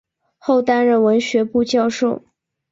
[0.39, 2.23] 后担任文学部教授。